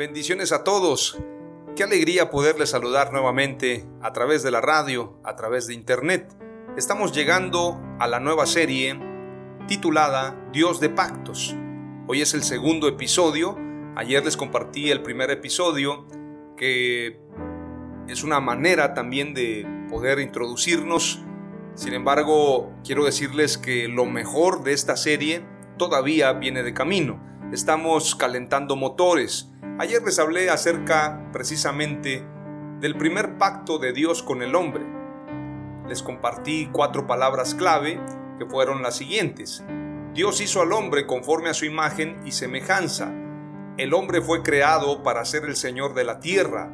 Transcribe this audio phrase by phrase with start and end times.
[0.00, 1.18] Bendiciones a todos.
[1.76, 6.26] Qué alegría poderles saludar nuevamente a través de la radio, a través de internet.
[6.78, 8.98] Estamos llegando a la nueva serie
[9.68, 11.54] titulada Dios de Pactos.
[12.06, 13.58] Hoy es el segundo episodio.
[13.94, 16.06] Ayer les compartí el primer episodio
[16.56, 17.20] que
[18.08, 21.22] es una manera también de poder introducirnos.
[21.74, 25.44] Sin embargo, quiero decirles que lo mejor de esta serie
[25.76, 27.22] todavía viene de camino.
[27.52, 29.49] Estamos calentando motores
[29.80, 32.22] Ayer les hablé acerca precisamente
[32.80, 34.84] del primer pacto de Dios con el hombre.
[35.88, 37.98] Les compartí cuatro palabras clave
[38.38, 39.64] que fueron las siguientes.
[40.12, 43.10] Dios hizo al hombre conforme a su imagen y semejanza.
[43.78, 46.70] El hombre fue creado para ser el Señor de la tierra.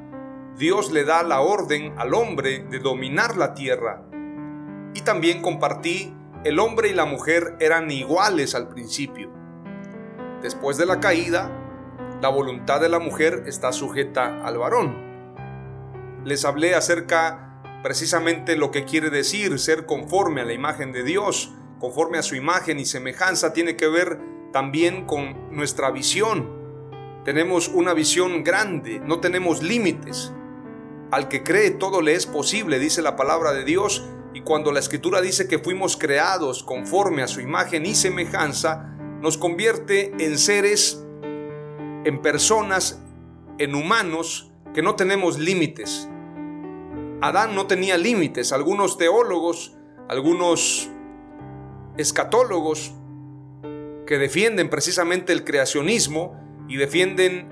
[0.56, 4.02] Dios le da la orden al hombre de dominar la tierra.
[4.94, 6.12] Y también compartí,
[6.42, 9.30] el hombre y la mujer eran iguales al principio.
[10.42, 11.65] Después de la caída,
[12.26, 14.96] la voluntad de la mujer está sujeta al varón.
[16.24, 21.54] Les hablé acerca precisamente lo que quiere decir ser conforme a la imagen de Dios,
[21.78, 24.18] conforme a su imagen y semejanza, tiene que ver
[24.52, 26.50] también con nuestra visión.
[27.24, 30.32] Tenemos una visión grande, no tenemos límites.
[31.12, 34.04] Al que cree todo le es posible, dice la palabra de Dios,
[34.34, 39.38] y cuando la escritura dice que fuimos creados conforme a su imagen y semejanza, nos
[39.38, 41.05] convierte en seres
[42.06, 43.02] en personas,
[43.58, 46.08] en humanos, que no tenemos límites.
[47.20, 48.52] Adán no tenía límites.
[48.52, 49.76] Algunos teólogos,
[50.08, 50.88] algunos
[51.96, 52.94] escatólogos
[54.06, 57.48] que defienden precisamente el creacionismo y defienden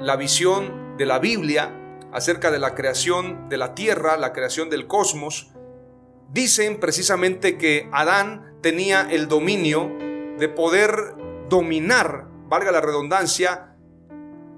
[0.00, 1.72] la visión de la Biblia
[2.12, 5.52] acerca de la creación de la tierra, la creación del cosmos,
[6.32, 9.96] dicen precisamente que Adán tenía el dominio
[10.40, 10.90] de poder
[11.48, 13.71] dominar, valga la redundancia,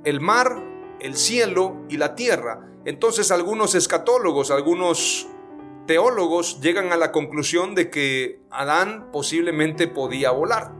[0.05, 0.63] el mar,
[1.01, 2.61] el cielo y la tierra.
[2.85, 5.29] Entonces algunos escatólogos, algunos
[5.87, 10.73] teólogos llegan a la conclusión de que Adán posiblemente podía volar.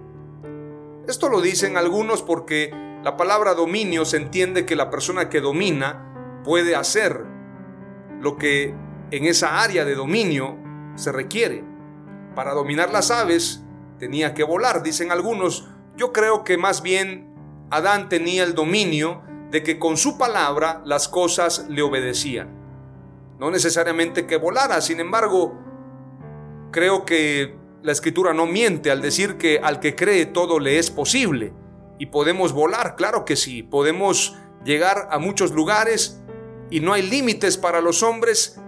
[1.09, 2.71] Esto lo dicen algunos porque
[3.03, 7.25] la palabra dominio se entiende que la persona que domina puede hacer
[8.21, 8.75] lo que
[9.11, 10.57] en esa área de dominio
[10.95, 11.65] se requiere.
[12.35, 13.63] Para dominar las aves
[13.99, 15.69] tenía que volar, dicen algunos.
[15.97, 17.34] Yo creo que más bien
[17.71, 22.49] Adán tenía el dominio de que con su palabra las cosas le obedecían.
[23.39, 25.59] No necesariamente que volara, sin embargo,
[26.71, 30.91] creo que la escritura no miente al decir que al que cree todo le es
[30.91, 31.53] posible.
[31.99, 36.21] Y podemos volar, claro que sí, podemos llegar a muchos lugares
[36.71, 38.61] y no hay límites para los hombres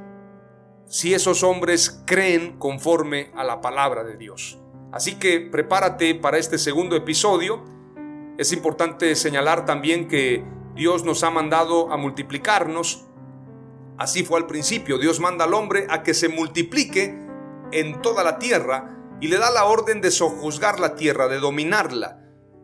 [0.87, 4.61] si esos hombres creen conforme a la palabra de Dios.
[4.93, 7.65] Así que prepárate para este segundo episodio
[8.39, 13.07] es importante señalar también que Dios nos ha mandado a multiplicarnos.
[13.97, 14.99] Así fue al principio.
[14.99, 17.19] Dios manda al hombre a que se multiplique
[17.73, 22.21] en toda la tierra y le da la orden de sojuzgar la tierra, de dominarla.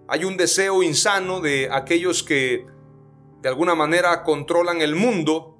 [0.08, 2.66] Hay un deseo insano de aquellos que
[3.40, 5.56] de alguna manera controlan el mundo.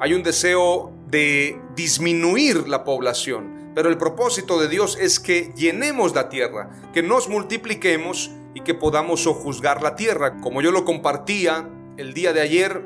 [0.00, 3.70] Hay un deseo de disminuir la población.
[3.76, 8.74] Pero el propósito de Dios es que llenemos la tierra, que nos multipliquemos y que
[8.74, 10.40] podamos sojuzgar la tierra.
[10.40, 12.84] Como yo lo compartía el día de ayer,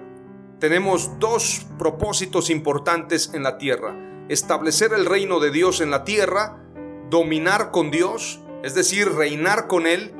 [0.58, 3.96] tenemos dos propósitos importantes en la tierra.
[4.28, 6.62] Establecer el reino de Dios en la tierra,
[7.10, 10.14] dominar con Dios, es decir, reinar con Él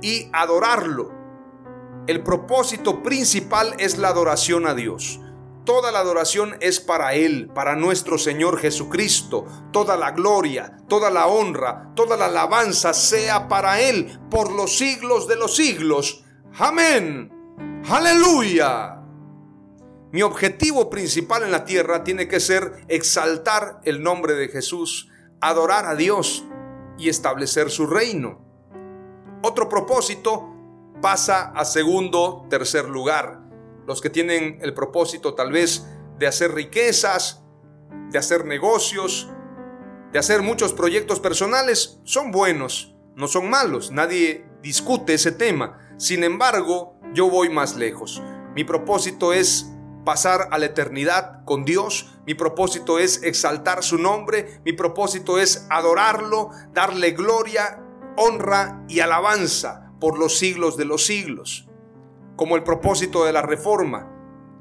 [0.00, 1.10] y adorarlo.
[2.08, 5.20] el propósito principal es la adoración a Dios.
[5.64, 9.46] Toda la adoración es para Él, para nuestro Señor Jesucristo.
[9.72, 15.28] Toda la gloria, toda la honra, toda la alabanza sea para Él por los siglos
[15.28, 16.24] de los siglos.
[16.58, 17.30] Amén.
[17.88, 19.02] Aleluya.
[20.10, 25.10] Mi objetivo principal en la tierra tiene que ser exaltar el nombre de Jesús,
[25.40, 26.44] adorar a Dios
[26.98, 28.44] y establecer su reino.
[29.42, 30.56] Otro propósito
[31.00, 33.41] pasa a segundo, tercer lugar
[33.86, 35.86] los que tienen el propósito tal vez
[36.18, 37.44] de hacer riquezas,
[38.10, 39.30] de hacer negocios,
[40.12, 45.78] de hacer muchos proyectos personales, son buenos, no son malos, nadie discute ese tema.
[45.98, 48.22] Sin embargo, yo voy más lejos.
[48.54, 49.70] Mi propósito es
[50.04, 52.18] pasar a la eternidad con Dios.
[52.26, 54.60] Mi propósito es exaltar su nombre.
[54.64, 57.82] Mi propósito es adorarlo, darle gloria,
[58.16, 61.68] honra y alabanza por los siglos de los siglos
[62.36, 64.12] como el propósito de la reforma,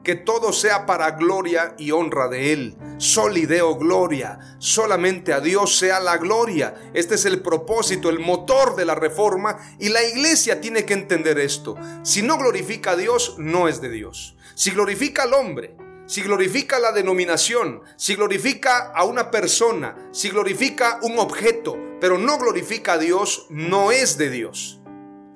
[0.03, 2.77] que todo sea para gloria y honra de Él.
[2.97, 6.91] Solideo gloria, solamente a Dios sea la gloria.
[6.93, 11.39] Este es el propósito, el motor de la reforma y la iglesia tiene que entender
[11.39, 11.75] esto.
[12.03, 14.35] Si no glorifica a Dios, no es de Dios.
[14.55, 15.75] Si glorifica al hombre,
[16.05, 22.37] si glorifica la denominación, si glorifica a una persona, si glorifica un objeto, pero no
[22.37, 24.80] glorifica a Dios, no es de Dios.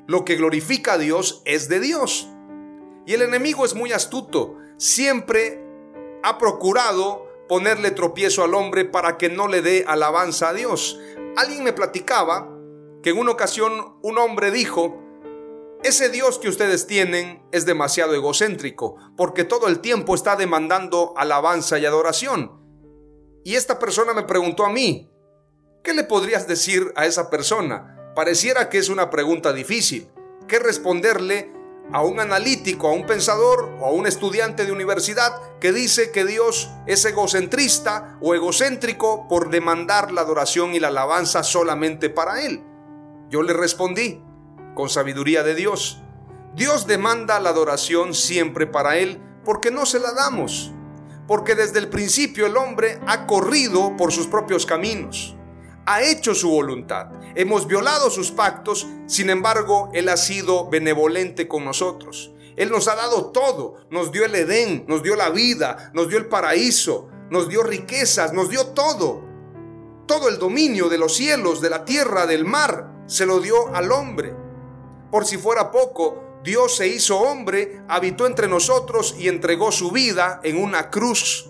[0.07, 2.29] Lo que glorifica a Dios es de Dios.
[3.05, 4.57] Y el enemigo es muy astuto.
[4.77, 5.63] Siempre
[6.23, 10.99] ha procurado ponerle tropiezo al hombre para que no le dé alabanza a Dios.
[11.37, 12.49] Alguien me platicaba
[13.03, 15.01] que en una ocasión un hombre dijo,
[15.83, 21.77] ese Dios que ustedes tienen es demasiado egocéntrico, porque todo el tiempo está demandando alabanza
[21.77, 22.59] y adoración.
[23.43, 25.11] Y esta persona me preguntó a mí,
[25.83, 27.94] ¿qué le podrías decir a esa persona?
[28.15, 30.07] Pareciera que es una pregunta difícil.
[30.47, 31.51] ¿Qué responderle
[31.91, 36.23] a un analítico, a un pensador o a un estudiante de universidad que dice que
[36.23, 42.63] Dios es egocentrista o egocéntrico por demandar la adoración y la alabanza solamente para Él?
[43.29, 44.23] Yo le respondí,
[44.75, 46.01] con sabiduría de Dios,
[46.55, 50.71] Dios demanda la adoración siempre para Él porque no se la damos,
[51.27, 55.34] porque desde el principio el hombre ha corrido por sus propios caminos
[55.85, 57.07] ha hecho su voluntad.
[57.35, 62.31] Hemos violado sus pactos, sin embargo, Él ha sido benevolente con nosotros.
[62.55, 66.17] Él nos ha dado todo, nos dio el Edén, nos dio la vida, nos dio
[66.17, 69.23] el paraíso, nos dio riquezas, nos dio todo.
[70.07, 73.91] Todo el dominio de los cielos, de la tierra, del mar, se lo dio al
[73.91, 74.35] hombre.
[75.11, 80.39] Por si fuera poco, Dios se hizo hombre, habitó entre nosotros y entregó su vida
[80.43, 81.49] en una cruz.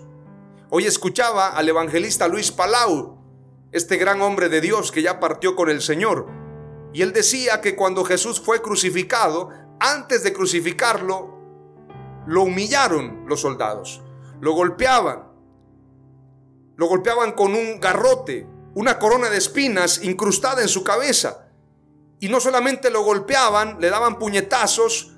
[0.70, 3.15] Hoy escuchaba al evangelista Luis Palau
[3.72, 6.26] este gran hombre de Dios que ya partió con el Señor.
[6.92, 11.36] Y él decía que cuando Jesús fue crucificado, antes de crucificarlo,
[12.26, 14.02] lo humillaron los soldados,
[14.40, 15.28] lo golpeaban,
[16.76, 21.48] lo golpeaban con un garrote, una corona de espinas incrustada en su cabeza.
[22.18, 25.12] Y no solamente lo golpeaban, le daban puñetazos,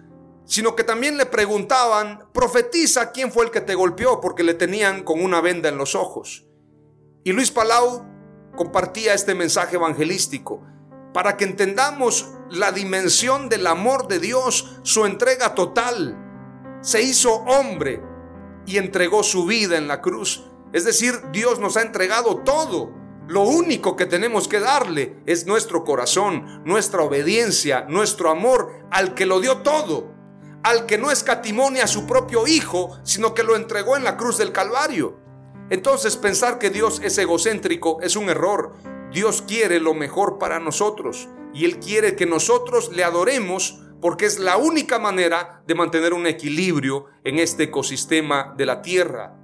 [0.44, 5.04] sino que también le preguntaban, profetiza quién fue el que te golpeó, porque le tenían
[5.04, 6.46] con una venda en los ojos.
[7.22, 8.06] Y Luis Palau
[8.58, 10.62] compartía este mensaje evangelístico
[11.14, 16.16] para que entendamos la dimensión del amor de Dios, su entrega total.
[16.82, 18.02] Se hizo hombre
[18.66, 20.44] y entregó su vida en la cruz.
[20.72, 22.92] Es decir, Dios nos ha entregado todo.
[23.26, 29.26] Lo único que tenemos que darle es nuestro corazón, nuestra obediencia, nuestro amor al que
[29.26, 30.14] lo dio todo,
[30.62, 34.38] al que no escatimonia a su propio Hijo, sino que lo entregó en la cruz
[34.38, 35.17] del Calvario.
[35.70, 38.74] Entonces pensar que Dios es egocéntrico es un error.
[39.12, 44.38] Dios quiere lo mejor para nosotros y Él quiere que nosotros le adoremos porque es
[44.38, 49.34] la única manera de mantener un equilibrio en este ecosistema de la tierra.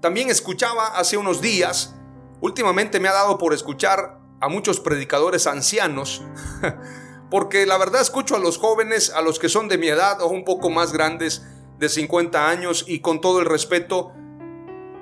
[0.00, 1.94] También escuchaba hace unos días,
[2.40, 6.22] últimamente me ha dado por escuchar a muchos predicadores ancianos,
[7.30, 10.28] porque la verdad escucho a los jóvenes, a los que son de mi edad o
[10.28, 11.46] un poco más grandes,
[11.78, 14.12] de 50 años, y con todo el respeto,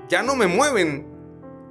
[0.09, 1.07] ya no me mueven.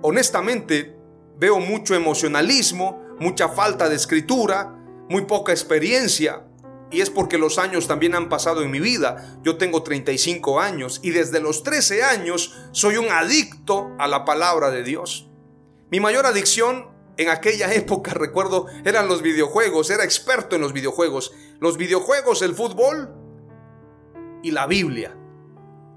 [0.01, 0.95] Honestamente,
[1.37, 4.75] veo mucho emocionalismo, mucha falta de escritura,
[5.09, 6.43] muy poca experiencia.
[6.91, 9.39] Y es porque los años también han pasado en mi vida.
[9.43, 14.69] Yo tengo 35 años y desde los 13 años soy un adicto a la palabra
[14.69, 15.27] de Dios.
[15.89, 19.89] Mi mayor adicción en aquella época, recuerdo, eran los videojuegos.
[19.89, 21.33] Era experto en los videojuegos.
[21.59, 23.09] Los videojuegos, el fútbol
[24.43, 25.17] y la Biblia.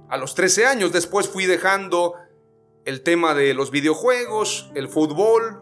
[0.09, 2.15] A los 13 años después fui dejando
[2.87, 5.61] el tema de los videojuegos, el fútbol,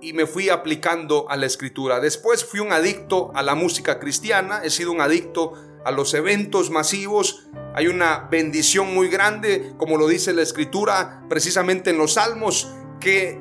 [0.00, 1.98] y me fui aplicando a la escritura.
[1.98, 6.70] Después fui un adicto a la música cristiana, he sido un adicto a los eventos
[6.70, 7.48] masivos.
[7.74, 13.40] Hay una bendición muy grande, como lo dice la escritura, precisamente en los salmos, que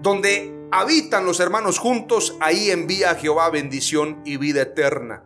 [0.00, 5.24] donde habitan los hermanos juntos, ahí envía a Jehová bendición y vida eterna.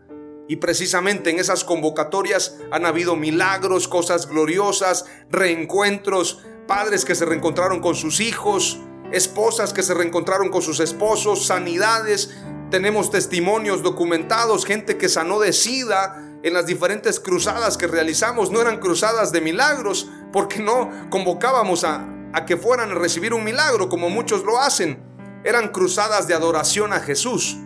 [0.50, 7.78] Y precisamente en esas convocatorias han habido milagros, cosas gloriosas, reencuentros, padres que se reencontraron
[7.78, 8.80] con sus hijos,
[9.12, 12.35] esposas que se reencontraron con sus esposos, sanidades.
[12.69, 18.50] Tenemos testimonios documentados, gente que sanó de sida en las diferentes cruzadas que realizamos.
[18.50, 23.45] No eran cruzadas de milagros, porque no convocábamos a, a que fueran a recibir un
[23.45, 25.00] milagro como muchos lo hacen.
[25.45, 27.57] Eran cruzadas de adoración a Jesús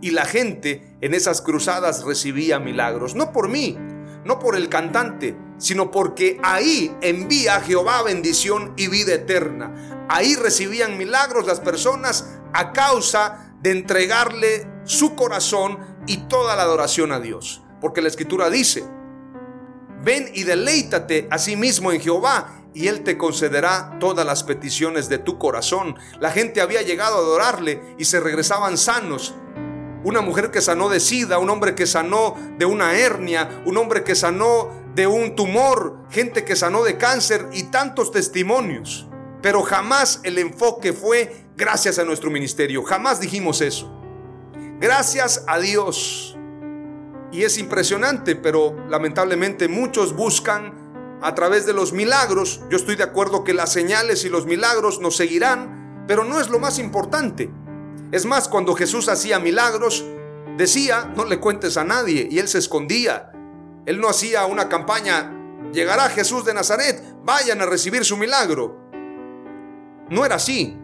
[0.00, 3.76] y la gente en esas cruzadas recibía milagros, no por mí,
[4.24, 10.06] no por el cantante, sino porque ahí envía Jehová bendición y vida eterna.
[10.08, 17.12] Ahí recibían milagros las personas a causa de entregarle su corazón y toda la adoración
[17.12, 17.62] a Dios.
[17.80, 18.84] Porque la escritura dice,
[20.02, 25.08] ven y deleítate a sí mismo en Jehová y Él te concederá todas las peticiones
[25.08, 25.96] de tu corazón.
[26.20, 29.34] La gente había llegado a adorarle y se regresaban sanos
[30.04, 34.04] una mujer que sanó de sida, un hombre que sanó de una hernia, un hombre
[34.04, 39.08] que sanó de un tumor, gente que sanó de cáncer y tantos testimonios.
[39.42, 43.90] Pero jamás el enfoque fue gracias a nuestro ministerio, jamás dijimos eso.
[44.80, 46.36] Gracias a Dios.
[47.32, 52.62] Y es impresionante, pero lamentablemente muchos buscan a través de los milagros.
[52.70, 56.48] Yo estoy de acuerdo que las señales y los milagros nos seguirán, pero no es
[56.48, 57.50] lo más importante.
[58.12, 60.04] Es más, cuando Jesús hacía milagros,
[60.56, 63.32] decía, no le cuentes a nadie, y él se escondía.
[63.86, 65.32] Él no hacía una campaña,
[65.72, 68.76] llegará Jesús de Nazaret, vayan a recibir su milagro.
[70.10, 70.76] No era así.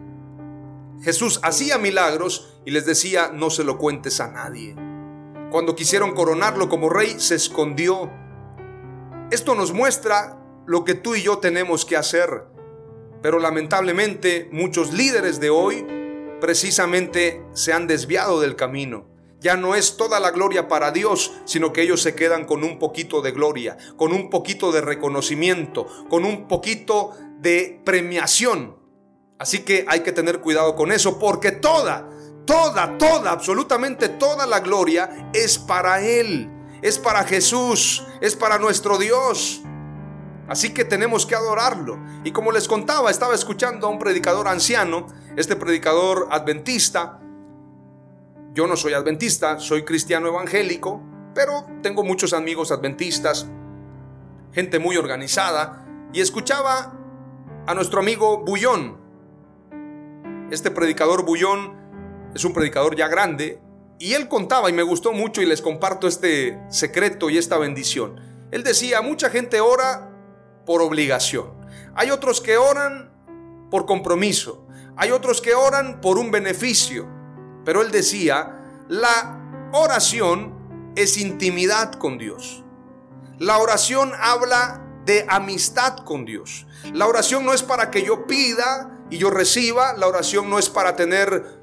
[1.01, 4.75] Jesús hacía milagros y les decía, no se lo cuentes a nadie.
[5.51, 8.09] Cuando quisieron coronarlo como rey, se escondió.
[9.31, 12.45] Esto nos muestra lo que tú y yo tenemos que hacer.
[13.21, 15.85] Pero lamentablemente muchos líderes de hoy
[16.39, 19.05] precisamente se han desviado del camino.
[19.39, 22.79] Ya no es toda la gloria para Dios, sino que ellos se quedan con un
[22.79, 28.77] poquito de gloria, con un poquito de reconocimiento, con un poquito de premiación.
[29.37, 32.09] Así que hay que tener cuidado con eso, porque toda,
[32.45, 36.49] toda, toda, absolutamente toda la gloria es para Él,
[36.81, 39.61] es para Jesús, es para nuestro Dios.
[40.47, 41.99] Así que tenemos que adorarlo.
[42.23, 47.19] Y como les contaba, estaba escuchando a un predicador anciano, este predicador adventista.
[48.53, 51.01] Yo no soy adventista, soy cristiano evangélico,
[51.35, 53.47] pero tengo muchos amigos adventistas,
[54.53, 56.93] gente muy organizada, y escuchaba
[57.67, 58.97] a nuestro amigo Bullón.
[60.49, 61.75] Este predicador Bullón
[62.33, 63.61] es un predicador ya grande,
[63.99, 68.19] y él contaba, y me gustó mucho, y les comparto este secreto y esta bendición.
[68.51, 70.06] Él decía, mucha gente ora
[70.67, 71.51] por obligación.
[71.95, 73.09] Hay otros que oran
[73.71, 74.67] por compromiso.
[74.97, 77.07] Hay otros que oran por un beneficio.
[77.65, 82.63] Pero él decía, la oración es intimidad con Dios.
[83.39, 86.67] La oración habla de amistad con Dios.
[86.93, 89.93] La oración no es para que yo pida y yo reciba.
[89.93, 91.61] La oración no es para tener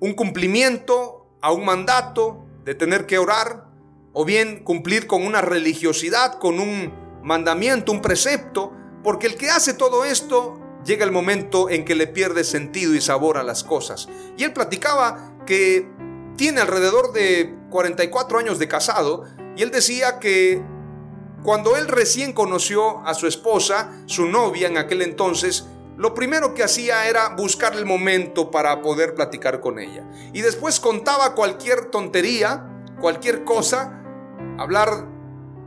[0.00, 3.66] un cumplimiento a un mandato de tener que orar
[4.14, 9.74] o bien cumplir con una religiosidad, con un mandamiento, un precepto, porque el que hace
[9.74, 14.08] todo esto llega el momento en que le pierde sentido y sabor a las cosas.
[14.36, 15.90] Y él platicaba que
[16.36, 19.24] tiene alrededor de 44 años de casado
[19.56, 20.62] y él decía que
[21.42, 25.66] cuando él recién conoció a su esposa, su novia en aquel entonces,
[25.96, 30.08] lo primero que hacía era buscar el momento para poder platicar con ella.
[30.32, 32.68] Y después contaba cualquier tontería,
[33.00, 34.00] cualquier cosa,
[34.58, 35.15] hablar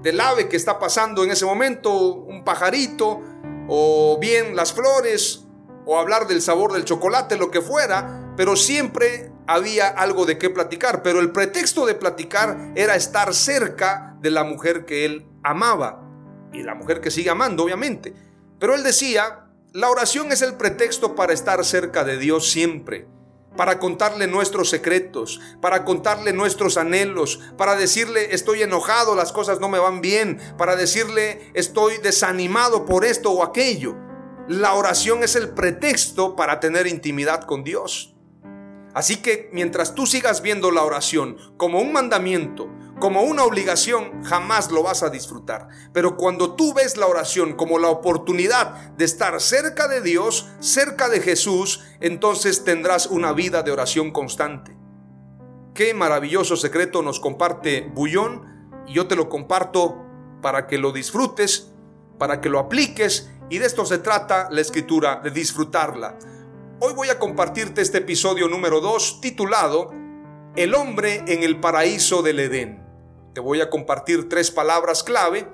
[0.01, 3.22] del ave que está pasando en ese momento, un pajarito,
[3.68, 5.46] o bien las flores,
[5.86, 10.50] o hablar del sabor del chocolate, lo que fuera, pero siempre había algo de qué
[10.50, 11.01] platicar.
[11.03, 16.06] Pero el pretexto de platicar era estar cerca de la mujer que él amaba,
[16.53, 18.13] y la mujer que sigue amando, obviamente.
[18.60, 23.08] Pero él decía, la oración es el pretexto para estar cerca de Dios siempre
[23.56, 29.70] para contarle nuestros secretos, para contarle nuestros anhelos, para decirle estoy enojado, las cosas no
[29.70, 33.96] me van bien, para decirle estoy desanimado por esto o aquello.
[34.48, 38.15] La oración es el pretexto para tener intimidad con Dios.
[38.94, 42.68] Así que mientras tú sigas viendo la oración como un mandamiento,
[43.00, 45.70] como una obligación, jamás lo vas a disfrutar.
[45.94, 51.08] Pero cuando tú ves la oración como la oportunidad de estar cerca de Dios, cerca
[51.08, 54.75] de Jesús, entonces tendrás una vida de oración constante.
[55.74, 60.06] Qué maravilloso secreto nos comparte Bullón y yo te lo comparto
[60.41, 61.72] para que lo disfrutes,
[62.18, 66.18] para que lo apliques y de esto se trata la escritura, de disfrutarla.
[66.82, 69.91] Hoy voy a compartirte este episodio número 2 titulado
[70.56, 72.88] El hombre en el paraíso del Edén.
[73.39, 75.48] Voy a compartir tres palabras clave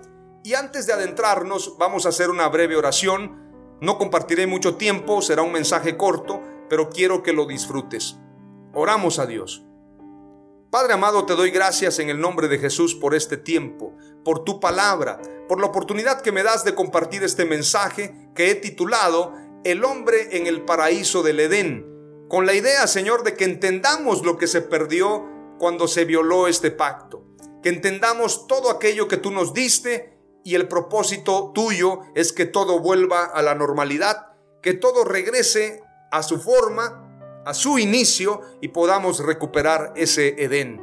[0.43, 3.77] y antes de adentrarnos vamos a hacer una breve oración.
[3.81, 8.17] No compartiré mucho tiempo, será un mensaje corto, pero quiero que lo disfrutes.
[8.73, 9.65] Oramos a Dios.
[10.71, 14.59] Padre amado, te doy gracias en el nombre de Jesús por este tiempo, por tu
[14.59, 19.85] palabra, por la oportunidad que me das de compartir este mensaje que he titulado El
[19.85, 21.85] hombre en el paraíso del Edén,
[22.27, 25.25] con la idea, Señor, de que entendamos lo que se perdió
[25.59, 27.25] cuando se violó este pacto
[27.65, 32.79] que entendamos todo aquello que tú nos diste y el propósito tuyo es que todo
[32.79, 35.81] vuelva a la normalidad, que todo regrese
[36.12, 40.79] a su forma, a su inicio y podamos recuperar ese Edén.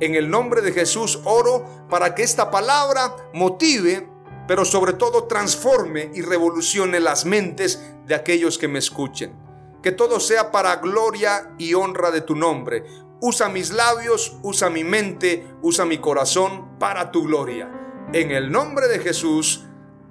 [0.00, 4.08] En el nombre de Jesús oro para que esta palabra motive,
[4.48, 9.38] pero sobre todo transforme y revolucione las mentes de aquellos que me escuchen.
[9.82, 12.84] Que todo sea para gloria y honra de tu nombre.
[13.20, 17.70] Usa mis labios, usa mi mente, usa mi corazón para tu gloria.
[18.12, 19.64] En el nombre de Jesús.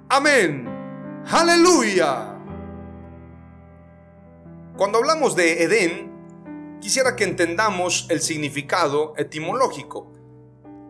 [0.08, 0.68] Amén.
[1.30, 2.36] Aleluya.
[4.76, 10.12] Cuando hablamos de Edén, quisiera que entendamos el significado etimológico.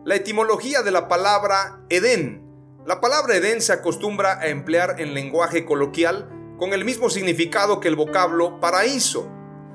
[0.03, 2.43] La etimología de la palabra Edén.
[2.85, 7.87] La palabra Edén se acostumbra a emplear en lenguaje coloquial con el mismo significado que
[7.87, 9.29] el vocablo paraíso.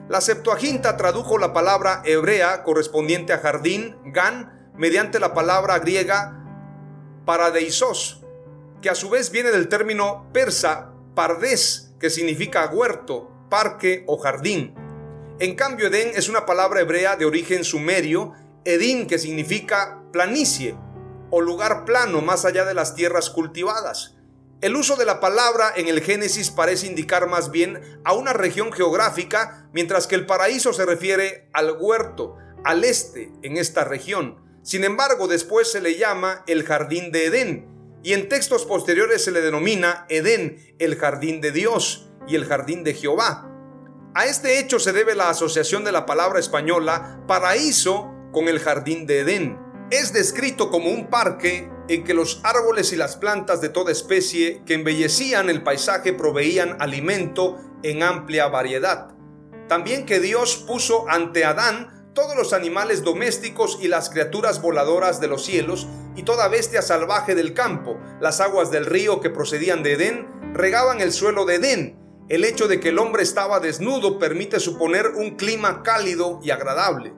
[0.09, 6.39] La Septuaginta tradujo la palabra hebrea correspondiente a jardín, gan, mediante la palabra griega
[7.25, 8.23] paradeisos,
[8.81, 14.75] que a su vez viene del término persa pardes, que significa huerto, parque o jardín.
[15.39, 18.33] En cambio, Edén es una palabra hebrea de origen sumerio,
[18.65, 20.77] Edín, que significa planicie
[21.31, 24.17] o lugar plano más allá de las tierras cultivadas.
[24.63, 28.73] El uso de la palabra en el Génesis parece indicar más bien a una región
[28.73, 34.41] geográfica, mientras que el paraíso se refiere al huerto, al este, en esta región.
[34.63, 37.67] Sin embargo, después se le llama el jardín de Edén,
[38.05, 42.85] y en textos posteriores se le denomina Edén, el jardín de Dios y el jardín
[42.85, 43.51] de Jehová.
[44.15, 49.09] A este hecho se debe la asociación de la palabra española paraíso con el jardín
[49.09, 49.59] de Edén.
[49.91, 54.63] Es descrito como un parque en que los árboles y las plantas de toda especie
[54.65, 59.09] que embellecían el paisaje proveían alimento en amplia variedad.
[59.69, 65.29] También que Dios puso ante Adán todos los animales domésticos y las criaturas voladoras de
[65.29, 67.99] los cielos y toda bestia salvaje del campo.
[68.21, 71.99] Las aguas del río que procedían de Edén regaban el suelo de Edén.
[72.29, 77.15] El hecho de que el hombre estaba desnudo permite suponer un clima cálido y agradable.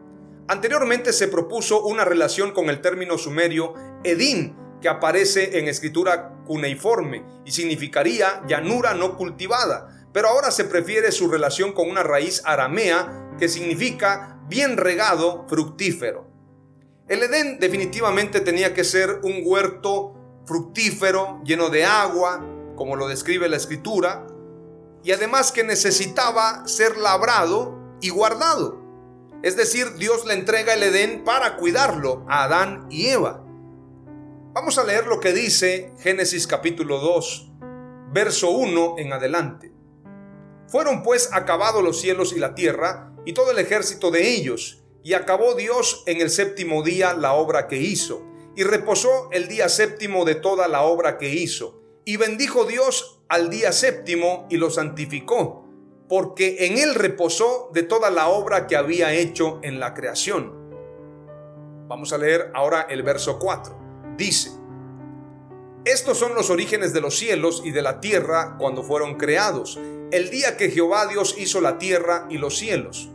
[0.46, 3.72] Anteriormente se propuso una relación con el término sumerio
[4.04, 11.12] Edín, que aparece en escritura cuneiforme y significaría llanura no cultivada, pero ahora se prefiere
[11.12, 16.26] su relación con una raíz aramea que significa bien regado, fructífero.
[17.09, 20.14] El Edén definitivamente tenía que ser un huerto
[20.46, 22.44] fructífero, lleno de agua,
[22.76, 24.26] como lo describe la escritura,
[25.02, 28.84] y además que necesitaba ser labrado y guardado.
[29.44, 33.44] Es decir, Dios le entrega el Edén para cuidarlo a Adán y Eva.
[34.54, 37.52] Vamos a leer lo que dice Génesis capítulo 2,
[38.11, 39.70] verso 1 en adelante.
[40.66, 45.12] Fueron pues acabados los cielos y la tierra y todo el ejército de ellos, y
[45.12, 48.24] acabó Dios en el séptimo día la obra que hizo,
[48.57, 53.50] y reposó el día séptimo de toda la obra que hizo, y bendijo Dios al
[53.50, 55.63] día séptimo y lo santificó,
[56.14, 60.53] porque en él reposó de toda la obra que había hecho en la creación.
[61.88, 63.77] Vamos a leer ahora el verso 4
[64.16, 64.53] dice,
[65.85, 69.77] estos son los orígenes de los cielos y de la tierra cuando fueron creados,
[70.12, 73.11] el día que Jehová Dios hizo la tierra y los cielos,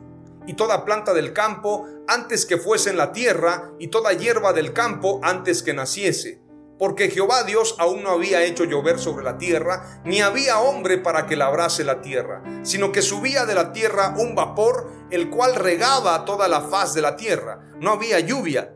[0.46, 4.74] y toda planta del campo antes que fuese en la tierra, y toda hierba del
[4.74, 6.42] campo antes que naciese,
[6.80, 11.28] porque Jehová Dios aún no había hecho llover sobre la tierra, ni había hombre para
[11.28, 16.26] que labrase la tierra, sino que subía de la tierra un vapor, el cual regaba
[16.26, 17.60] toda la faz de la tierra.
[17.80, 18.74] No había lluvia,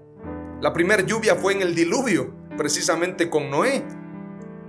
[0.64, 3.84] la primera lluvia fue en el diluvio, precisamente con Noé.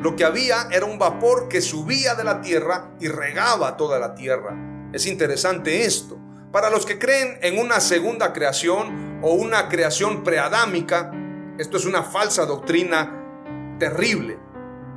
[0.00, 4.16] Lo que había era un vapor que subía de la tierra y regaba toda la
[4.16, 4.90] tierra.
[4.92, 6.18] Es interesante esto.
[6.50, 11.12] Para los que creen en una segunda creación o una creación preadámica,
[11.56, 13.23] Esto es una falsa doctrina
[13.78, 14.38] terrible.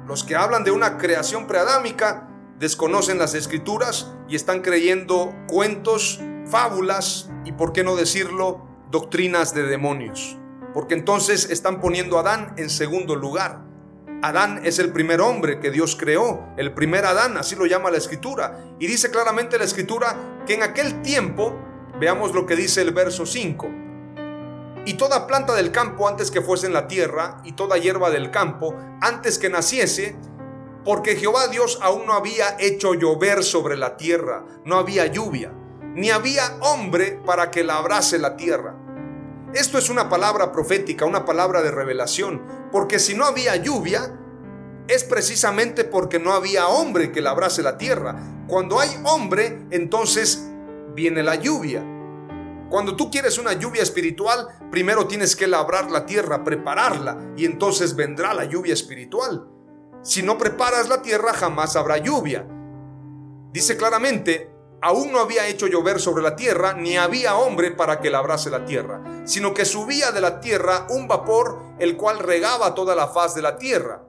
[0.07, 7.29] Los que hablan de una creación preadámica desconocen las escrituras y están creyendo cuentos, fábulas
[7.45, 10.37] y, por qué no decirlo, doctrinas de demonios.
[10.73, 13.63] Porque entonces están poniendo a Adán en segundo lugar.
[14.21, 17.97] Adán es el primer hombre que Dios creó, el primer Adán, así lo llama la
[17.97, 18.65] escritura.
[18.79, 21.55] Y dice claramente la escritura que en aquel tiempo,
[21.99, 23.67] veamos lo que dice el verso 5,
[24.87, 28.31] y toda planta del campo antes que fuese en la tierra, y toda hierba del
[28.31, 30.15] campo antes que naciese,
[30.85, 35.51] porque Jehová Dios aún no había hecho llover sobre la tierra, no había lluvia,
[35.93, 38.77] ni había hombre para que labrase la tierra.
[39.53, 44.17] Esto es una palabra profética, una palabra de revelación, porque si no había lluvia,
[44.87, 48.15] es precisamente porque no había hombre que labrase la tierra.
[48.47, 50.47] Cuando hay hombre, entonces
[50.95, 51.96] viene la lluvia.
[52.69, 57.95] Cuando tú quieres una lluvia espiritual, primero tienes que labrar la tierra, prepararla, y entonces
[57.95, 59.47] vendrá la lluvia espiritual.
[60.01, 62.45] Si no preparas la tierra, jamás habrá lluvia.
[63.51, 64.51] Dice claramente,
[64.81, 68.65] aún no había hecho llover sobre la tierra, ni había hombre para que labrase la
[68.65, 73.33] tierra, sino que subía de la tierra un vapor, el cual regaba toda la faz
[73.33, 74.03] de la tierra.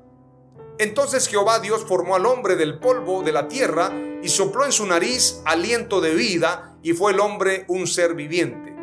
[0.78, 3.90] Entonces Jehová Dios formó al hombre del polvo de la tierra
[4.22, 8.74] y sopló en su nariz aliento de vida, y fue el hombre un ser viviente.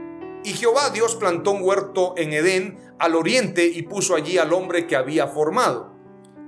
[0.44, 4.88] Y Jehová Dios plantó un huerto en Edén al oriente y puso allí al hombre
[4.88, 5.96] que había formado.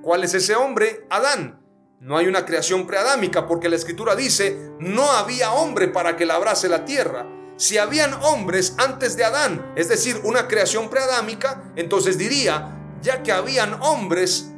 [0.02, 1.06] ¿Cuál es ese hombre?
[1.10, 1.68] Adán
[2.00, 6.70] no hay una creación preadámica porque la escritura dice, no había hombre para que labrase
[6.70, 7.26] la tierra.
[7.56, 13.32] Si habían hombres antes de Adán, es decir, una creación preadámica, entonces diría, ya que
[13.32, 14.52] habían hombres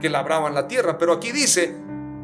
[0.00, 0.96] que labraban la tierra.
[0.96, 1.76] Pero aquí dice,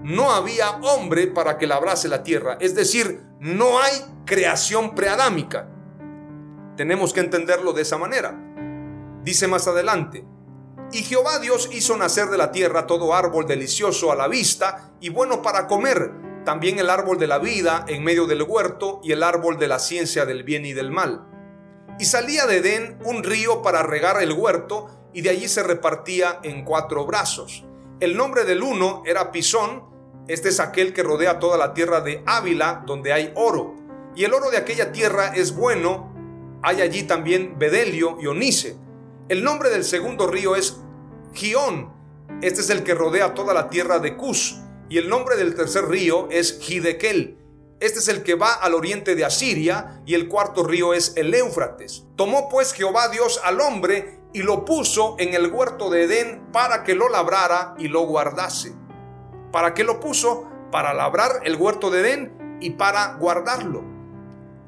[0.02, 2.56] no había hombre para que labrase la tierra.
[2.60, 3.92] Es decir, no hay
[4.24, 5.68] creación preadámica.
[6.76, 8.38] Tenemos que entenderlo de esa manera.
[9.22, 10.24] Dice más adelante,
[10.92, 15.08] y Jehová Dios hizo nacer de la tierra todo árbol delicioso a la vista y
[15.08, 16.12] bueno para comer,
[16.44, 19.78] también el árbol de la vida en medio del huerto y el árbol de la
[19.78, 21.26] ciencia del bien y del mal.
[21.98, 26.40] Y salía de Edén un río para regar el huerto y de allí se repartía
[26.42, 27.64] en cuatro brazos.
[28.00, 29.91] El nombre del uno era Pisón,
[30.28, 33.74] este es aquel que rodea toda la tierra de Ávila donde hay oro.
[34.14, 36.12] Y el oro de aquella tierra es bueno,
[36.62, 38.76] hay allí también bedelio y onice.
[39.28, 40.78] El nombre del segundo río es
[41.32, 41.92] Gión.
[42.40, 44.60] Este es el que rodea toda la tierra de Cus.
[44.88, 47.38] Y el nombre del tercer río es Gidekel.
[47.80, 51.34] Este es el que va al oriente de Asiria y el cuarto río es el
[51.34, 52.04] Éufrates.
[52.14, 56.84] Tomó pues Jehová Dios al hombre y lo puso en el huerto de Edén para
[56.84, 58.72] que lo labrara y lo guardase.
[59.52, 60.48] ¿Para qué lo puso?
[60.70, 63.84] Para labrar el huerto de Edén y para guardarlo.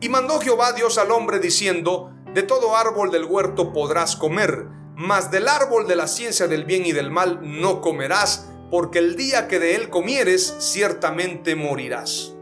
[0.00, 5.30] Y mandó Jehová Dios al hombre diciendo, de todo árbol del huerto podrás comer, mas
[5.30, 9.48] del árbol de la ciencia del bien y del mal no comerás, porque el día
[9.48, 12.34] que de él comieres, ciertamente morirás.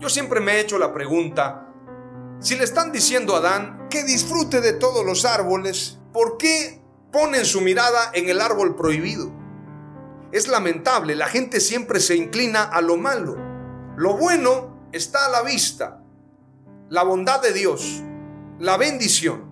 [0.00, 1.68] Yo siempre me he hecho la pregunta,
[2.40, 7.44] si le están diciendo a Adán que disfrute de todos los árboles, ¿por qué ponen
[7.44, 9.30] su mirada en el árbol prohibido?
[10.32, 13.36] Es lamentable, la gente siempre se inclina a lo malo.
[13.96, 16.02] Lo bueno está a la vista,
[16.88, 18.02] la bondad de Dios,
[18.58, 19.50] la bendición.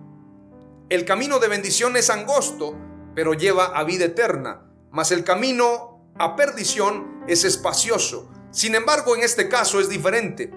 [0.89, 2.77] El camino de bendición es angosto,
[3.13, 8.29] pero lleva a vida eterna, mas el camino a perdición es espacioso.
[8.51, 10.51] Sin embargo, en este caso es diferente.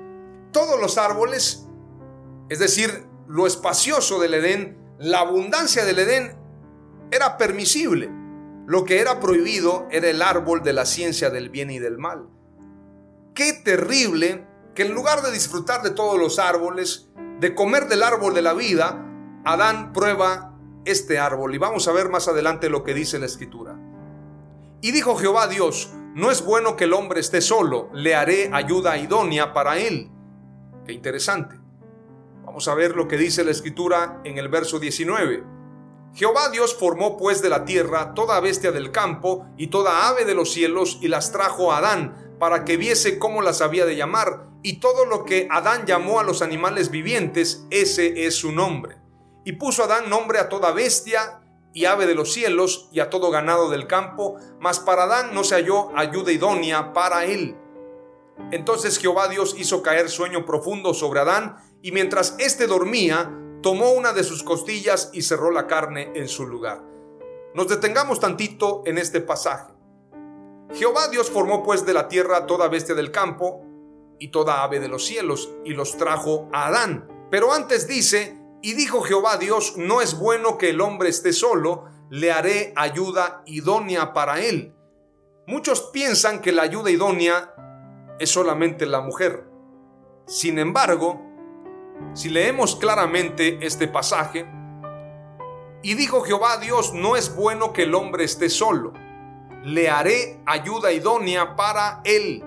[0.53, 1.67] Todos los árboles,
[2.49, 6.37] es decir, lo espacioso del Edén, la abundancia del Edén,
[7.11, 8.22] era permisible.
[8.67, 12.29] Lo que era prohibido era el árbol de la ciencia del bien y del mal.
[13.35, 18.35] Qué terrible que en lugar de disfrutar de todos los árboles, de comer del árbol
[18.35, 19.05] de la vida,
[19.45, 23.77] Adán prueba este árbol y vamos a ver más adelante lo que dice la escritura.
[24.81, 28.99] Y dijo Jehová Dios, no es bueno que el hombre esté solo, le haré ayuda
[28.99, 30.11] idónea para él.
[30.87, 31.59] Qué interesante.
[32.45, 35.52] Vamos a ver lo que dice la escritura en el verso 19.
[36.15, 40.35] Jehová Dios formó pues de la tierra toda bestia del campo y toda ave de
[40.35, 44.47] los cielos y las trajo a Adán para que viese cómo las había de llamar
[44.63, 48.97] y todo lo que Adán llamó a los animales vivientes, ese es su nombre.
[49.45, 51.41] Y puso Adán nombre a toda bestia
[51.73, 55.43] y ave de los cielos y a todo ganado del campo, mas para Adán no
[55.45, 57.57] se halló ayuda idónea para él.
[58.51, 63.31] Entonces Jehová Dios hizo caer sueño profundo sobre Adán, y mientras éste dormía,
[63.63, 66.83] tomó una de sus costillas y cerró la carne en su lugar.
[67.55, 69.73] Nos detengamos tantito en este pasaje.
[70.75, 73.63] Jehová Dios formó pues de la tierra toda bestia del campo,
[74.19, 77.09] y toda ave de los cielos, y los trajo a Adán.
[77.31, 81.87] Pero antes dice, Y dijo Jehová Dios, no es bueno que el hombre esté solo,
[82.11, 84.77] le haré ayuda idónea para él.
[85.49, 87.53] Muchos piensan que la ayuda idónea
[88.21, 89.45] es solamente la mujer.
[90.27, 91.32] Sin embargo,
[92.15, 94.47] si leemos claramente este pasaje,
[95.83, 98.93] y dijo Jehová Dios, no es bueno que el hombre esté solo,
[99.65, 102.45] le haré ayuda idónea para él.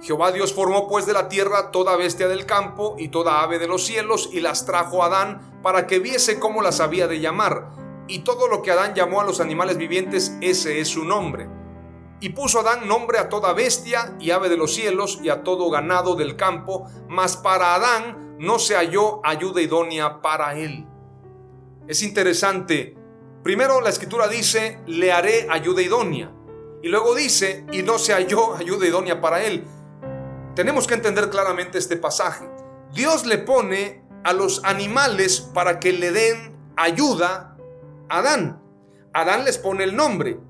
[0.00, 3.66] Jehová Dios formó pues de la tierra toda bestia del campo y toda ave de
[3.66, 7.70] los cielos y las trajo a Adán para que viese cómo las había de llamar.
[8.06, 11.48] Y todo lo que Adán llamó a los animales vivientes, ese es su nombre.
[12.20, 15.70] Y puso Adán nombre a toda bestia y ave de los cielos y a todo
[15.70, 20.86] ganado del campo, mas para Adán no se halló ayuda idónea para él.
[21.86, 22.96] Es interesante.
[23.42, 26.32] Primero la escritura dice, le haré ayuda idónea.
[26.82, 29.64] Y luego dice, y no se halló ayuda idónea para él
[30.58, 32.44] tenemos que entender claramente este pasaje.
[32.92, 37.56] Dios le pone a los animales para que le den ayuda
[38.08, 38.60] a Adán.
[39.12, 40.40] Adán les pone el nombre.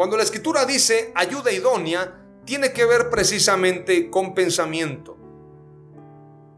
[0.00, 5.18] Cuando la escritura dice ayuda idónea, tiene que ver precisamente con pensamiento.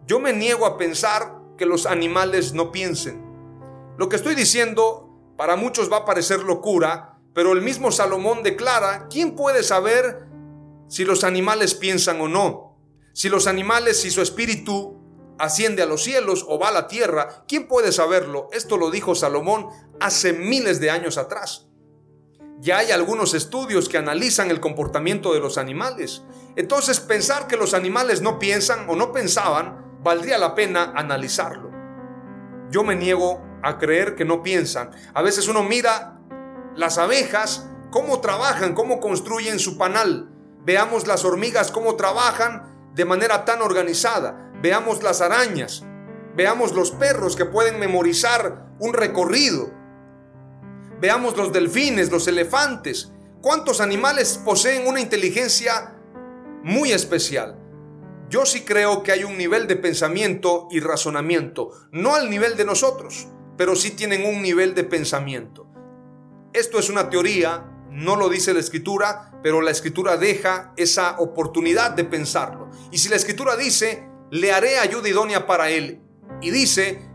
[0.07, 3.21] Yo me niego a pensar que los animales no piensen.
[3.99, 9.09] Lo que estoy diciendo para muchos va a parecer locura, pero el mismo Salomón declara,
[9.11, 10.29] ¿quién puede saber
[10.87, 12.79] si los animales piensan o no.
[13.13, 15.03] Si los animales, si su espíritu
[15.41, 18.51] asciende a los cielos o va a la tierra, ¿quién puede saberlo?
[18.53, 19.67] Esto lo dijo Salomón
[19.99, 21.72] hace miles de años atrás.
[22.63, 26.23] Ya hay algunos estudios que analizan el comportamiento de los animales.
[26.55, 31.73] Entonces pensar que los animales no piensan o no pensaban, valdría la pena analizarlo.
[32.71, 34.93] Yo me niego a creer que no piensan.
[35.13, 36.21] A veces uno mira
[36.77, 40.31] las abejas, cómo trabajan, cómo construyen su panal.
[40.65, 44.53] Veamos las hormigas cómo trabajan de manera tan organizada.
[44.63, 45.85] Veamos las arañas.
[46.37, 49.82] Veamos los perros que pueden memorizar un recorrido.
[51.03, 53.11] Veamos los delfines, los elefantes.
[53.41, 55.97] ¿Cuántos animales poseen una inteligencia
[56.63, 57.59] muy especial?
[58.31, 62.65] Yo sí creo que hay un nivel de pensamiento y razonamiento, no al nivel de
[62.65, 63.27] nosotros,
[63.59, 65.67] pero sí tienen un nivel de pensamiento.
[66.53, 71.91] Esto es una teoría no lo dice la escritura, pero la escritura deja esa oportunidad
[71.91, 72.71] de pensarlo.
[72.93, 76.01] Y si la escritura dice, le haré ayuda idónea para él,
[76.41, 77.12] y dice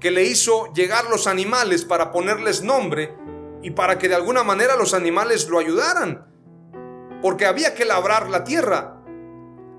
[0.00, 3.14] que le hizo llegar los animales para ponerles nombre
[3.62, 6.26] y para que de alguna manera los animales lo ayudaran,
[7.20, 9.02] porque había que labrar la tierra,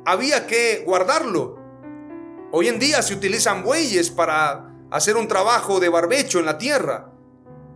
[0.05, 1.57] había que guardarlo.
[2.51, 7.11] Hoy en día se utilizan bueyes para hacer un trabajo de barbecho en la tierra.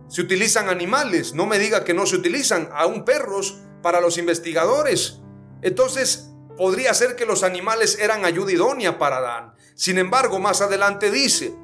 [0.06, 5.20] Se utilizan animales, no me diga que no se utilizan, aún perros para los investigadores.
[5.62, 9.54] Entonces, podría ser que los animales eran ayuda idónea para Adán.
[9.74, 11.56] Sin embargo, más adelante dice,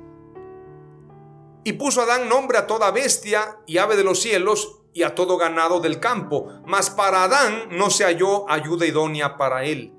[1.64, 5.38] y puso Adán nombre a toda bestia y ave de los cielos y a todo
[5.38, 9.94] ganado del campo, mas para Adán no se halló ayuda idónea para él.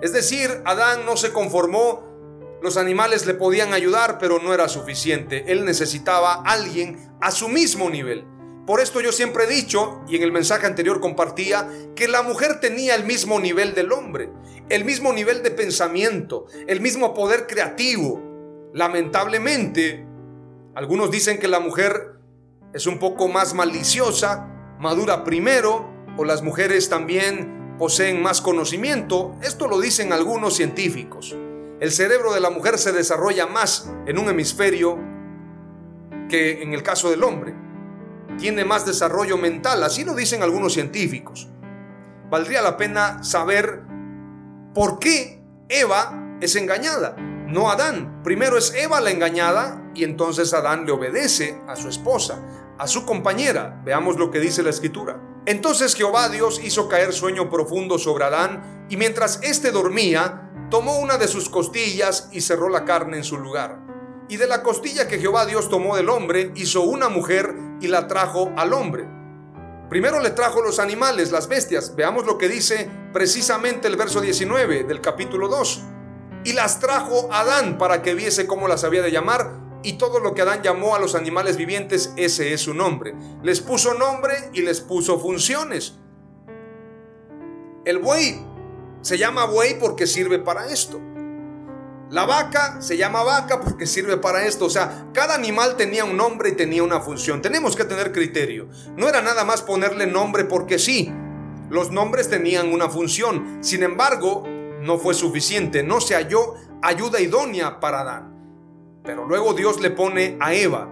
[0.00, 2.10] Es decir, Adán no se conformó
[2.62, 5.44] los animales le podían ayudar, pero no era suficiente.
[5.48, 8.26] Él necesitaba a alguien a su mismo nivel.
[8.66, 12.60] Por esto yo siempre he dicho, y en el mensaje anterior compartía, que la mujer
[12.60, 14.30] tenía el mismo nivel del hombre,
[14.68, 18.20] el mismo nivel de pensamiento, el mismo poder creativo.
[18.74, 20.06] Lamentablemente,
[20.74, 22.18] algunos dicen que la mujer
[22.72, 24.46] es un poco más maliciosa,
[24.78, 29.34] madura primero, o las mujeres también poseen más conocimiento.
[29.42, 31.36] Esto lo dicen algunos científicos
[31.80, 34.98] el cerebro de la mujer se desarrolla más en un hemisferio
[36.28, 37.54] que en el caso del hombre.
[38.38, 41.48] Tiene más desarrollo mental, así lo dicen algunos científicos.
[42.28, 43.82] Valdría la pena saber
[44.74, 47.16] por qué Eva es engañada,
[47.50, 48.22] no Adán.
[48.22, 52.40] Primero es Eva la engañada y entonces Adán le obedece a su esposa,
[52.78, 53.80] a su compañera.
[53.84, 55.20] Veamos lo que dice la escritura.
[55.46, 61.18] Entonces Jehová Dios hizo caer sueño profundo sobre Adán y mientras éste dormía, tomó una
[61.18, 63.80] de sus costillas y cerró la carne en su lugar.
[64.28, 68.06] Y de la costilla que Jehová Dios tomó del hombre, hizo una mujer y la
[68.06, 69.08] trajo al hombre.
[69.88, 71.96] Primero le trajo los animales, las bestias.
[71.96, 75.84] Veamos lo que dice precisamente el verso 19 del capítulo 2.
[76.44, 79.52] Y las trajo Adán para que viese cómo las había de llamar.
[79.82, 83.14] Y todo lo que Adán llamó a los animales vivientes, ese es su nombre.
[83.42, 85.94] Les puso nombre y les puso funciones.
[87.84, 88.44] El buey
[89.00, 91.00] se llama buey porque sirve para esto.
[92.10, 94.66] La vaca se llama vaca porque sirve para esto.
[94.66, 97.40] O sea, cada animal tenía un nombre y tenía una función.
[97.40, 98.68] Tenemos que tener criterio.
[98.96, 101.12] No era nada más ponerle nombre porque sí.
[101.70, 103.58] Los nombres tenían una función.
[103.60, 104.42] Sin embargo,
[104.80, 105.82] no fue suficiente.
[105.82, 109.00] No se halló ayuda idónea para Adán.
[109.04, 110.88] Pero luego Dios le pone a Eva.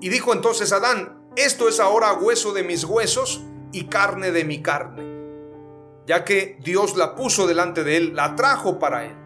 [0.00, 4.62] Y dijo entonces Adán, esto es ahora hueso de mis huesos y carne de mi
[4.62, 5.12] carne.
[6.06, 9.16] Ya que Dios la puso delante de él, la trajo para él.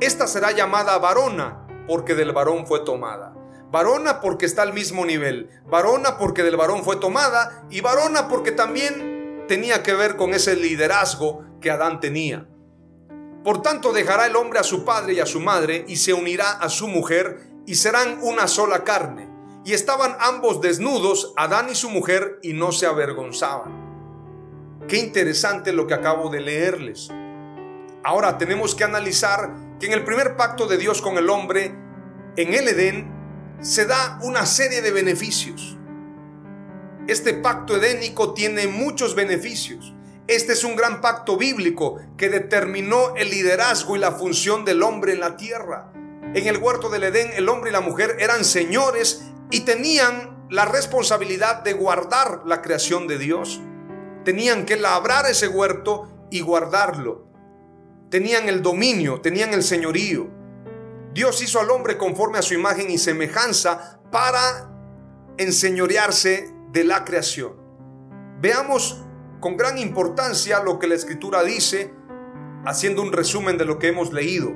[0.00, 3.34] Esta será llamada varona, porque del varón fue tomada.
[3.70, 5.48] Varona porque está al mismo nivel.
[5.66, 7.66] Varona porque del varón fue tomada.
[7.70, 12.46] Y varona porque también tenía que ver con ese liderazgo que Adán tenía.
[13.42, 16.52] Por tanto dejará el hombre a su padre y a su madre y se unirá
[16.52, 19.30] a su mujer y serán una sola carne.
[19.64, 24.82] Y estaban ambos desnudos, Adán y su mujer, y no se avergonzaban.
[24.86, 27.08] Qué interesante lo que acabo de leerles.
[28.04, 31.74] Ahora tenemos que analizar que en el primer pacto de Dios con el hombre,
[32.36, 33.10] en el Edén,
[33.62, 35.78] se da una serie de beneficios.
[37.08, 39.93] Este pacto edénico tiene muchos beneficios.
[40.26, 45.12] Este es un gran pacto bíblico que determinó el liderazgo y la función del hombre
[45.12, 45.92] en la tierra.
[46.34, 50.64] En el huerto del Edén el hombre y la mujer eran señores y tenían la
[50.64, 53.60] responsabilidad de guardar la creación de Dios.
[54.24, 57.26] Tenían que labrar ese huerto y guardarlo.
[58.10, 60.30] Tenían el dominio, tenían el señorío.
[61.12, 64.70] Dios hizo al hombre conforme a su imagen y semejanza para
[65.36, 67.56] enseñorearse de la creación.
[68.40, 69.03] Veamos
[69.44, 71.92] con gran importancia lo que la escritura dice,
[72.64, 74.54] haciendo un resumen de lo que hemos leído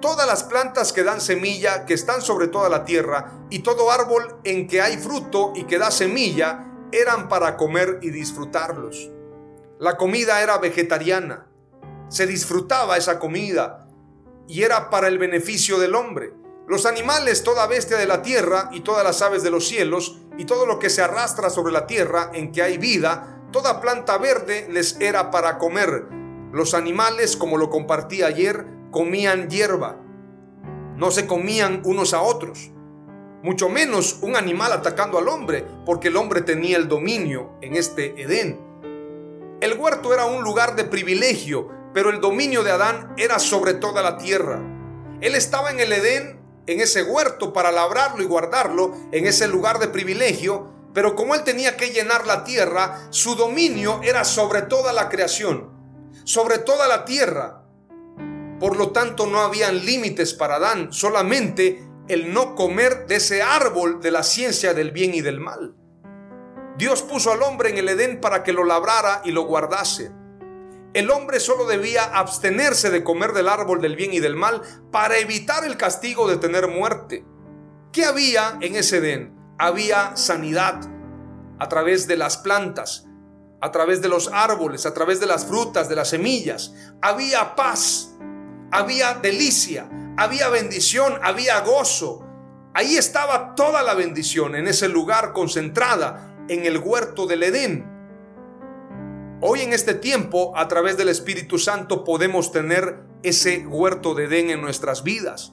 [0.00, 4.36] todas las plantas que dan semilla, que están sobre toda la tierra, y todo árbol
[4.42, 9.10] en que hay fruto y que da semilla, eran para comer y disfrutarlos.
[9.78, 11.46] La comida era vegetariana,
[12.08, 13.88] se disfrutaba esa comida
[14.46, 16.34] y era para el beneficio del hombre.
[16.66, 20.44] Los animales, toda bestia de la tierra y todas las aves de los cielos y
[20.44, 24.66] todo lo que se arrastra sobre la tierra en que hay vida, toda planta verde
[24.68, 26.08] les era para comer.
[26.52, 29.96] Los animales, como lo compartí ayer, comían hierba,
[30.96, 32.72] no se comían unos a otros,
[33.44, 38.20] mucho menos un animal atacando al hombre, porque el hombre tenía el dominio en este
[38.20, 38.58] Edén.
[39.60, 44.02] El huerto era un lugar de privilegio, pero el dominio de Adán era sobre toda
[44.02, 44.60] la tierra.
[45.20, 49.78] Él estaba en el Edén, en ese huerto, para labrarlo y guardarlo, en ese lugar
[49.78, 54.92] de privilegio, pero como él tenía que llenar la tierra, su dominio era sobre toda
[54.92, 55.70] la creación,
[56.24, 57.64] sobre toda la tierra.
[58.60, 64.00] Por lo tanto, no habían límites para Adán, solamente el no comer de ese árbol
[64.00, 65.74] de la ciencia del bien y del mal.
[66.78, 70.12] Dios puso al hombre en el Edén para que lo labrara y lo guardase.
[70.92, 75.18] El hombre solo debía abstenerse de comer del árbol del bien y del mal para
[75.18, 77.24] evitar el castigo de tener muerte.
[77.92, 79.33] ¿Qué había en ese Edén?
[79.58, 80.80] Había sanidad
[81.58, 83.06] a través de las plantas,
[83.60, 86.74] a través de los árboles, a través de las frutas, de las semillas.
[87.00, 88.14] Había paz
[88.74, 92.26] había delicia, había bendición, había gozo.
[92.74, 97.88] Ahí estaba toda la bendición en ese lugar concentrada en el huerto del Edén.
[99.40, 104.50] Hoy en este tiempo, a través del Espíritu Santo, podemos tener ese huerto de Edén
[104.50, 105.52] en nuestras vidas.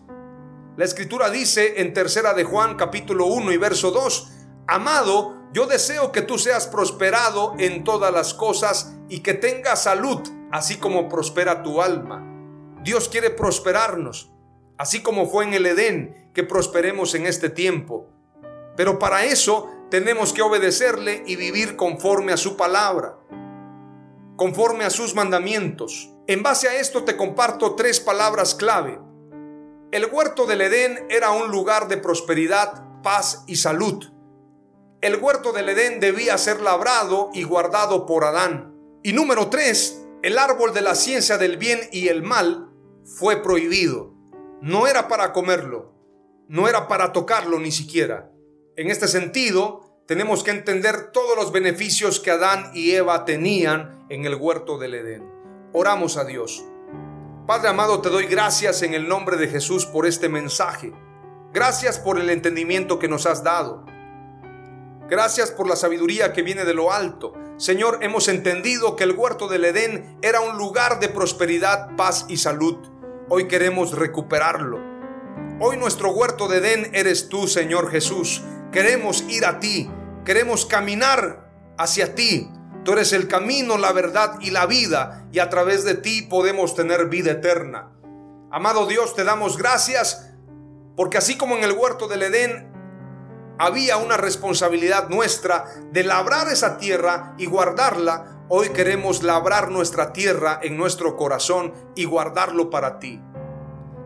[0.77, 4.31] La escritura dice en tercera de Juan capítulo 1 y verso 2,
[4.67, 10.21] Amado, yo deseo que tú seas prosperado en todas las cosas y que tengas salud,
[10.49, 12.25] así como prospera tu alma.
[12.83, 14.31] Dios quiere prosperarnos,
[14.77, 18.07] así como fue en el Edén, que prosperemos en este tiempo.
[18.77, 23.17] Pero para eso tenemos que obedecerle y vivir conforme a su palabra,
[24.37, 26.13] conforme a sus mandamientos.
[26.27, 29.10] En base a esto te comparto tres palabras clave.
[29.91, 34.05] El huerto del Edén era un lugar de prosperidad, paz y salud.
[35.01, 38.73] El huerto del Edén debía ser labrado y guardado por Adán.
[39.03, 42.71] Y número tres, el árbol de la ciencia del bien y el mal
[43.03, 44.13] fue prohibido.
[44.61, 45.93] No era para comerlo,
[46.47, 48.31] no era para tocarlo ni siquiera.
[48.77, 54.23] En este sentido, tenemos que entender todos los beneficios que Adán y Eva tenían en
[54.23, 55.29] el huerto del Edén.
[55.73, 56.63] Oramos a Dios.
[57.51, 60.93] Padre amado, te doy gracias en el nombre de Jesús por este mensaje.
[61.51, 63.83] Gracias por el entendimiento que nos has dado.
[65.09, 67.33] Gracias por la sabiduría que viene de lo alto.
[67.57, 72.37] Señor, hemos entendido que el huerto del Edén era un lugar de prosperidad, paz y
[72.37, 72.77] salud.
[73.27, 74.79] Hoy queremos recuperarlo.
[75.59, 78.43] Hoy nuestro huerto de Edén eres tú, Señor Jesús.
[78.71, 79.91] Queremos ir a ti.
[80.23, 82.49] Queremos caminar hacia ti.
[82.83, 85.27] Tú eres el camino, la verdad y la vida.
[85.31, 87.91] Y a través de ti podemos tener vida eterna.
[88.51, 90.27] Amado Dios, te damos gracias
[90.95, 92.69] porque así como en el huerto del Edén
[93.57, 100.59] había una responsabilidad nuestra de labrar esa tierra y guardarla, Hoy queremos labrar nuestra tierra
[100.61, 103.21] en nuestro corazón y guardarlo para ti.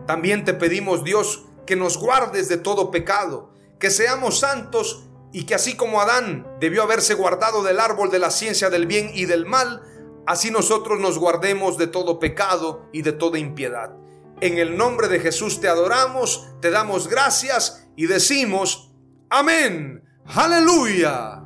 [0.06, 3.50] También te pedimos, Dios, que nos guardes de todo pecado,
[3.80, 5.05] que seamos santos
[5.36, 9.10] y que así como Adán debió haberse guardado del árbol de la ciencia del bien
[9.12, 9.82] y del mal,
[10.26, 13.94] así nosotros nos guardemos de todo pecado y de toda impiedad.
[14.40, 18.94] En el nombre de Jesús te adoramos, te damos gracias y decimos,
[19.28, 21.45] amén, aleluya.